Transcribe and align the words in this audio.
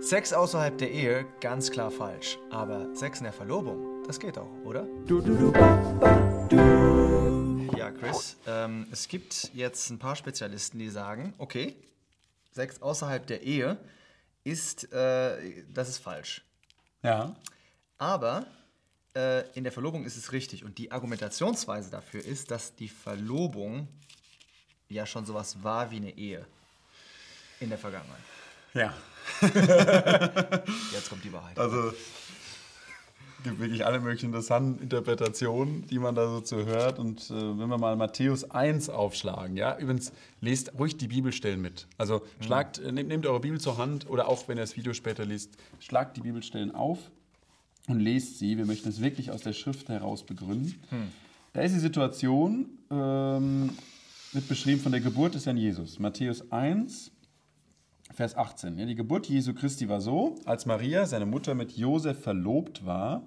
Sex 0.00 0.32
außerhalb 0.32 0.76
der 0.78 0.90
Ehe, 0.90 1.26
ganz 1.40 1.70
klar 1.70 1.90
falsch. 1.90 2.38
Aber 2.50 2.94
Sex 2.96 3.18
in 3.18 3.24
der 3.24 3.32
Verlobung, 3.32 4.02
das 4.06 4.18
geht 4.18 4.36
auch, 4.38 4.50
oder? 4.64 4.86
Ja, 7.78 7.90
Chris, 7.90 8.36
ähm, 8.46 8.86
es 8.90 9.08
gibt 9.08 9.50
jetzt 9.54 9.88
ein 9.90 9.98
paar 9.98 10.16
Spezialisten, 10.16 10.78
die 10.78 10.88
sagen, 10.88 11.32
okay, 11.38 11.76
Sex 12.52 12.82
außerhalb 12.82 13.26
der 13.26 13.42
Ehe 13.42 13.78
ist, 14.42 14.92
äh, 14.92 15.64
das 15.72 15.88
ist 15.88 15.98
falsch. 15.98 16.44
Ja. 17.02 17.36
Aber 17.98 18.46
äh, 19.14 19.48
in 19.52 19.64
der 19.64 19.72
Verlobung 19.72 20.04
ist 20.04 20.16
es 20.16 20.32
richtig. 20.32 20.64
Und 20.64 20.78
die 20.78 20.90
Argumentationsweise 20.90 21.90
dafür 21.90 22.24
ist, 22.24 22.50
dass 22.50 22.74
die 22.74 22.88
Verlobung 22.88 23.86
ja 24.88 25.06
schon 25.06 25.24
sowas 25.24 25.62
war 25.62 25.90
wie 25.90 25.96
eine 25.96 26.16
Ehe 26.16 26.44
in 27.60 27.68
der 27.68 27.78
Vergangenheit. 27.78 28.20
Ja. 28.74 28.94
Jetzt 30.92 31.08
kommt 31.08 31.24
die 31.24 31.32
Wahrheit. 31.32 31.58
Also 31.58 31.92
es 33.38 33.44
gibt 33.44 33.58
wirklich 33.58 33.86
alle 33.86 34.00
möglichen 34.00 34.26
interessanten 34.26 34.82
Interpretationen, 34.82 35.86
die 35.86 35.98
man 35.98 36.14
da 36.14 36.28
so 36.28 36.40
zu 36.40 36.66
hört. 36.66 36.98
Und 36.98 37.30
äh, 37.30 37.34
wenn 37.34 37.68
wir 37.68 37.78
mal 37.78 37.96
Matthäus 37.96 38.50
1 38.50 38.90
aufschlagen, 38.90 39.56
ja, 39.56 39.78
übrigens, 39.78 40.12
lest 40.40 40.72
ruhig 40.78 40.98
die 40.98 41.08
Bibelstellen 41.08 41.60
mit. 41.60 41.86
Also 41.96 42.22
schlagt, 42.40 42.78
äh, 42.78 42.92
nehmt, 42.92 43.08
nehmt 43.08 43.26
eure 43.26 43.40
Bibel 43.40 43.58
zur 43.58 43.78
Hand 43.78 44.08
oder 44.08 44.28
auch 44.28 44.46
wenn 44.46 44.58
ihr 44.58 44.62
das 44.62 44.76
Video 44.76 44.92
später 44.92 45.24
liest, 45.24 45.56
schlagt 45.78 46.16
die 46.16 46.20
Bibelstellen 46.20 46.74
auf 46.74 46.98
und 47.88 48.00
lest 48.00 48.38
sie. 48.38 48.58
Wir 48.58 48.66
möchten 48.66 48.90
es 48.90 49.00
wirklich 49.00 49.30
aus 49.30 49.40
der 49.40 49.54
Schrift 49.54 49.88
heraus 49.88 50.22
begründen. 50.22 50.78
Da 51.52 51.62
ist 51.62 51.74
die 51.74 51.80
Situation, 51.80 52.66
ähm, 52.90 53.70
wird 54.32 54.48
beschrieben 54.48 54.80
von 54.80 54.92
der 54.92 55.00
Geburt 55.00 55.34
des 55.34 55.46
Herrn 55.46 55.56
Jesus. 55.56 55.98
Matthäus 55.98 56.52
1, 56.52 57.10
Vers 58.12 58.36
18. 58.36 58.78
Ja, 58.78 58.86
die 58.86 58.94
Geburt 58.94 59.26
Jesu 59.26 59.54
Christi 59.54 59.88
war 59.88 60.00
so, 60.00 60.36
als 60.44 60.66
Maria, 60.66 61.06
seine 61.06 61.26
Mutter, 61.26 61.54
mit 61.54 61.72
Josef 61.72 62.20
verlobt 62.22 62.84
war, 62.84 63.22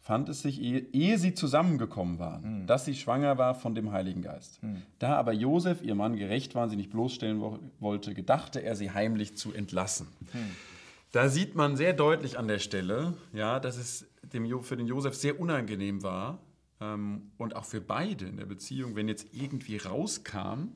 fand 0.00 0.28
es 0.28 0.42
sich, 0.42 0.60
ehe, 0.60 0.80
ehe 0.92 1.18
sie 1.18 1.32
zusammengekommen 1.32 2.18
waren, 2.18 2.66
dass 2.66 2.84
sie 2.84 2.94
schwanger 2.94 3.38
war 3.38 3.54
von 3.54 3.74
dem 3.74 3.90
Heiligen 3.92 4.20
Geist. 4.20 4.60
Da 4.98 5.16
aber 5.16 5.32
Josef, 5.32 5.82
ihr 5.82 5.94
Mann, 5.94 6.16
gerecht 6.16 6.54
war 6.54 6.64
und 6.64 6.70
sie 6.70 6.76
nicht 6.76 6.90
bloßstellen 6.90 7.40
wo 7.40 7.58
wollte, 7.80 8.12
gedachte 8.12 8.60
er, 8.62 8.76
sie 8.76 8.90
heimlich 8.90 9.36
zu 9.36 9.54
entlassen. 9.54 10.08
Da 11.12 11.28
sieht 11.30 11.54
man 11.54 11.76
sehr 11.76 11.94
deutlich 11.94 12.38
an 12.38 12.48
der 12.48 12.58
Stelle, 12.58 13.14
ja, 13.32 13.58
dass 13.60 13.78
es 13.78 14.06
dem, 14.22 14.62
für 14.62 14.76
den 14.76 14.86
Josef 14.86 15.14
sehr 15.14 15.40
unangenehm 15.40 16.02
war 16.02 16.38
ähm, 16.80 17.30
und 17.38 17.56
auch 17.56 17.64
für 17.64 17.80
beide 17.80 18.26
in 18.26 18.36
der 18.36 18.46
Beziehung, 18.46 18.96
wenn 18.96 19.08
jetzt 19.08 19.28
irgendwie 19.32 19.78
rauskam, 19.78 20.72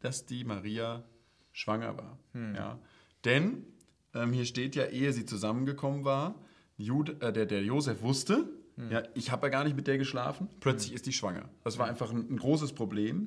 dass 0.00 0.26
die 0.26 0.44
Maria 0.44 1.02
schwanger 1.60 1.96
war. 1.96 2.18
Ja. 2.34 2.78
Denn 3.24 3.64
ähm, 4.14 4.32
hier 4.32 4.44
steht 4.44 4.74
ja, 4.76 4.86
ehe 4.86 5.12
sie 5.12 5.26
zusammengekommen 5.26 6.04
war, 6.04 6.34
Jude, 6.76 7.16
äh, 7.20 7.32
der, 7.32 7.46
der 7.46 7.62
Josef 7.62 8.02
wusste, 8.02 8.48
ja, 8.88 9.02
ich 9.12 9.30
habe 9.30 9.48
ja 9.48 9.50
gar 9.50 9.64
nicht 9.64 9.76
mit 9.76 9.86
der 9.86 9.98
geschlafen, 9.98 10.48
plötzlich 10.60 10.94
ist 10.94 11.04
die 11.04 11.12
schwanger. 11.12 11.50
Das 11.64 11.76
war 11.78 11.86
einfach 11.86 12.10
ein, 12.10 12.30
ein 12.30 12.38
großes 12.38 12.72
Problem. 12.72 13.26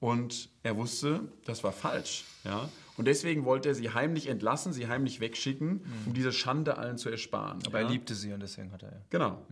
Und 0.00 0.50
er 0.64 0.76
wusste, 0.76 1.20
das 1.44 1.62
war 1.64 1.72
falsch. 1.72 2.24
Ja? 2.44 2.68
Und 2.96 3.06
deswegen 3.06 3.44
wollte 3.44 3.68
er 3.68 3.74
sie 3.74 3.90
heimlich 3.90 4.28
entlassen, 4.28 4.72
sie 4.72 4.88
heimlich 4.88 5.20
wegschicken, 5.20 5.82
um 6.06 6.12
diese 6.12 6.32
Schande 6.32 6.76
allen 6.76 6.98
zu 6.98 7.08
ersparen. 7.08 7.60
Aber 7.66 7.80
ja? 7.80 7.86
er 7.86 7.90
liebte 7.90 8.14
sie 8.14 8.32
und 8.32 8.40
deswegen 8.40 8.72
hat 8.72 8.82
er. 8.82 9.00
Genau. 9.10 9.46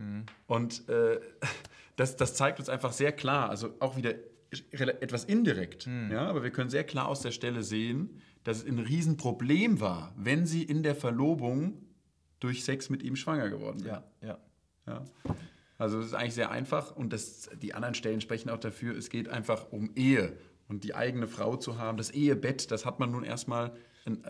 Und 0.47 0.87
äh, 0.89 1.19
das, 1.95 2.17
das 2.17 2.35
zeigt 2.35 2.59
uns 2.59 2.69
einfach 2.69 2.91
sehr 2.91 3.13
klar, 3.13 3.49
also 3.49 3.73
auch 3.79 3.95
wieder 3.95 4.13
etwas 4.51 5.23
indirekt, 5.25 5.87
ja, 6.09 6.27
aber 6.27 6.43
wir 6.43 6.51
können 6.51 6.69
sehr 6.69 6.83
klar 6.83 7.07
aus 7.07 7.21
der 7.21 7.31
Stelle 7.31 7.63
sehen, 7.63 8.21
dass 8.43 8.57
es 8.57 8.65
ein 8.65 8.79
Riesenproblem 8.79 9.79
war, 9.79 10.13
wenn 10.17 10.45
sie 10.45 10.63
in 10.63 10.83
der 10.83 10.95
Verlobung 10.95 11.77
durch 12.39 12.63
Sex 12.63 12.89
mit 12.89 13.03
ihm 13.03 13.15
schwanger 13.15 13.49
geworden. 13.49 13.83
Ja, 13.85 14.03
ja. 14.21 14.37
Ja. 14.87 15.05
Also 15.77 15.99
es 15.99 16.07
ist 16.07 16.13
eigentlich 16.13 16.35
sehr 16.35 16.51
einfach 16.51 16.95
und 16.95 17.13
das, 17.13 17.49
die 17.61 17.73
anderen 17.73 17.95
Stellen 17.95 18.21
sprechen 18.21 18.49
auch 18.49 18.59
dafür, 18.59 18.95
es 18.95 19.09
geht 19.09 19.29
einfach 19.29 19.71
um 19.71 19.91
Ehe 19.95 20.37
und 20.71 20.83
die 20.85 20.95
eigene 20.95 21.27
Frau 21.27 21.57
zu 21.57 21.77
haben. 21.77 21.97
Das 21.97 22.09
Ehebett, 22.09 22.71
das 22.71 22.85
hat 22.85 22.99
man 22.99 23.11
nun 23.11 23.23
erstmal 23.23 23.73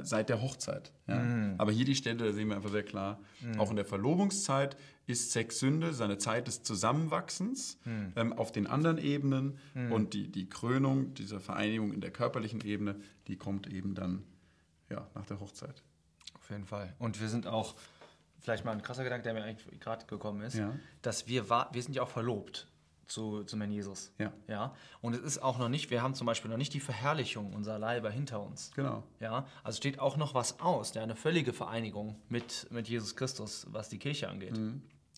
seit 0.01 0.27
der 0.27 0.41
Hochzeit. 0.41 0.91
Ja. 1.07 1.55
Aber 1.57 1.71
hier 1.71 1.85
die 1.85 1.95
Stelle, 1.95 2.17
da 2.17 2.33
sehen 2.33 2.49
wir 2.49 2.57
einfach 2.57 2.71
sehr 2.71 2.83
klar, 2.83 3.21
auch 3.57 3.69
in 3.69 3.77
der 3.77 3.85
Verlobungszeit 3.85 4.75
ist 5.07 5.31
Sex 5.31 5.59
Sünde, 5.59 5.93
seine 5.93 6.17
Zeit 6.17 6.47
des 6.47 6.61
Zusammenwachsens 6.63 7.77
ähm, 8.17 8.33
auf 8.33 8.51
den 8.51 8.67
anderen 8.67 8.97
Ebenen 8.97 9.57
und 9.89 10.13
die, 10.13 10.29
die 10.29 10.49
Krönung 10.49 11.13
dieser 11.13 11.39
Vereinigung 11.39 11.93
in 11.93 12.01
der 12.01 12.11
körperlichen 12.11 12.59
Ebene, 12.65 12.95
die 13.27 13.37
kommt 13.37 13.67
eben 13.67 13.95
dann 13.95 14.23
ja, 14.89 15.07
nach 15.15 15.25
der 15.25 15.39
Hochzeit. 15.39 15.83
Auf 16.33 16.49
jeden 16.49 16.65
Fall. 16.65 16.93
Und 16.99 17.21
wir 17.21 17.29
sind 17.29 17.47
auch, 17.47 17.75
vielleicht 18.39 18.65
mal 18.65 18.71
ein 18.73 18.81
krasser 18.81 19.03
Gedanke, 19.03 19.23
der 19.23 19.33
mir 19.33 19.43
eigentlich 19.43 19.79
gerade 19.79 20.05
gekommen 20.05 20.41
ist, 20.41 20.55
Ja. 20.55 20.73
dass 21.01 21.27
wir, 21.27 21.49
war, 21.49 21.69
wir 21.73 21.81
sind 21.81 21.95
ja 21.95 22.01
auch 22.01 22.09
verlobt 22.09 22.67
zu, 23.11 23.43
zum 23.43 23.61
Herrn 23.61 23.71
Jesus. 23.71 24.11
Ja. 24.17 24.31
ja. 24.47 24.75
Und 25.01 25.13
es 25.13 25.21
ist 25.21 25.41
auch 25.43 25.57
noch 25.57 25.69
nicht, 25.69 25.89
wir 25.89 26.01
haben 26.01 26.15
zum 26.15 26.25
Beispiel 26.27 26.49
noch 26.49 26.57
nicht 26.57 26.73
die 26.73 26.79
Verherrlichung 26.79 27.53
unserer 27.53 27.79
Leiber 27.79 28.09
hinter 28.09 28.41
uns. 28.41 28.71
Genau. 28.75 29.03
Ja, 29.19 29.45
also 29.63 29.77
steht 29.77 29.99
auch 29.99 30.17
noch 30.17 30.33
was 30.33 30.59
aus, 30.59 30.93
ja, 30.93 31.03
eine 31.03 31.15
völlige 31.15 31.53
Vereinigung 31.53 32.15
mit, 32.29 32.67
mit 32.71 32.87
Jesus 32.87 33.15
Christus, 33.15 33.67
was 33.69 33.89
die 33.89 33.99
Kirche 33.99 34.29
angeht. 34.29 34.57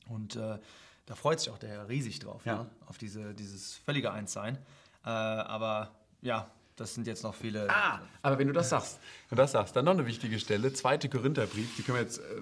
Und 0.09 0.35
äh, 0.35 0.59
da 1.05 1.15
freut 1.15 1.39
sich 1.39 1.49
auch 1.49 1.57
der 1.57 1.69
Herr 1.69 1.89
riesig 1.89 2.19
drauf, 2.19 2.45
ja. 2.45 2.53
Ja. 2.53 2.67
auf 2.87 2.97
diese, 2.97 3.33
dieses 3.33 3.75
völlige 3.75 4.11
Einssein. 4.11 4.57
Äh, 5.05 5.09
aber 5.09 5.91
ja, 6.21 6.49
das 6.75 6.95
sind 6.95 7.05
jetzt 7.07 7.23
noch 7.23 7.35
viele. 7.35 7.69
Ah, 7.69 8.01
aber 8.21 8.39
wenn 8.39 8.47
du 8.47 8.53
das 8.53 8.69
sagst, 8.69 8.99
wenn 9.29 9.35
du 9.35 9.41
das 9.43 9.51
sagst, 9.51 9.75
dann 9.75 9.85
noch 9.85 9.91
eine 9.91 10.05
wichtige 10.05 10.39
Stelle, 10.39 10.73
2. 10.73 10.97
Korintherbrief, 11.09 11.75
die 11.75 11.83
können 11.83 11.97
wir 11.97 12.03
jetzt 12.03 12.19
äh, 12.19 12.41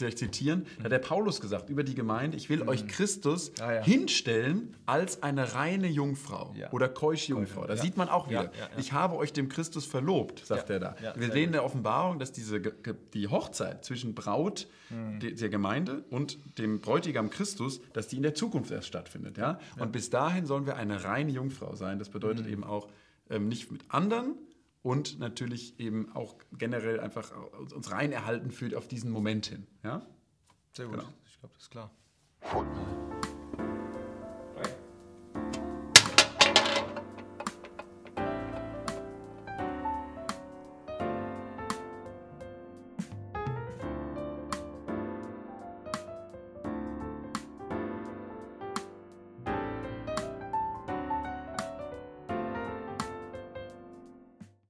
vielleicht 0.00 0.18
zitieren. 0.18 0.66
Da 0.78 0.84
hat 0.84 0.92
der 0.92 0.98
Paulus 0.98 1.40
gesagt 1.40 1.70
über 1.70 1.84
die 1.84 1.94
Gemeinde, 1.94 2.36
ich 2.36 2.48
will 2.50 2.62
euch 2.68 2.86
Christus 2.88 3.52
Ah, 3.60 3.74
ja. 3.74 3.82
hinstellen 3.82 4.76
als 4.86 5.22
eine 5.22 5.54
reine 5.54 5.86
Jungfrau 5.88 6.52
Ja. 6.58 6.70
oder 6.72 6.88
Keuschjungfrau. 6.88 7.66
Da 7.66 7.74
Ja. 7.74 7.82
sieht 7.82 7.96
man 7.96 8.08
auch 8.08 8.28
wieder, 8.28 8.50
ich 8.78 8.92
habe 8.92 9.16
euch 9.16 9.32
dem 9.32 9.48
Christus 9.48 9.86
verlobt, 9.86 10.44
sagt 10.44 10.70
er 10.70 10.80
da. 10.80 10.96
Wir 11.16 11.30
sehen 11.30 11.46
in 11.46 11.52
der 11.52 11.64
Offenbarung, 11.64 12.18
dass 12.18 12.32
diese, 12.32 12.60
die 12.60 13.28
Hochzeit 13.28 13.84
zwischen 13.84 14.14
Braut 14.14 14.66
Mhm. 14.90 15.20
de- 15.20 15.34
der 15.34 15.48
Gemeinde 15.50 16.02
und 16.10 16.38
dem 16.58 16.80
Bräutigam 16.80 17.30
Christus, 17.30 17.80
dass 17.92 18.08
die 18.08 18.16
in 18.16 18.22
der 18.24 18.34
Zukunft 18.34 18.70
erst 18.72 18.88
stattfindet. 18.88 19.38
Ja? 19.38 19.60
Und 19.78 19.92
bis 19.92 20.10
dahin 20.10 20.46
sollen 20.46 20.66
wir 20.66 20.76
eine 20.76 21.04
reine 21.04 21.30
Jungfrau 21.30 21.76
sein. 21.76 21.98
Das 22.00 22.08
bedeutet 22.08 22.46
Mhm. 22.46 22.52
eben 22.52 22.64
auch 22.64 22.88
ähm, 23.32 23.46
nicht 23.46 23.70
mit 23.70 23.82
anderen 23.88 24.34
und 24.82 25.18
natürlich 25.18 25.78
eben 25.78 26.10
auch 26.14 26.36
generell 26.52 27.00
einfach 27.00 27.32
uns- 27.58 27.90
rein 27.92 28.12
erhalten 28.12 28.50
fühlt 28.50 28.74
auf 28.74 28.88
diesen 28.88 29.10
Moment 29.10 29.46
hin. 29.46 29.66
Ja? 29.82 30.06
Sehr 30.72 30.86
gut. 30.86 30.96
Genau. 30.98 31.08
Ich 31.26 31.38
glaube, 31.38 31.54
das 31.54 31.62
ist 31.64 31.70
klar. 31.70 31.90